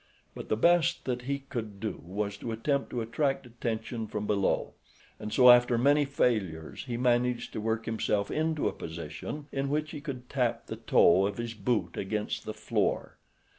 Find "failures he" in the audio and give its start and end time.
6.05-6.97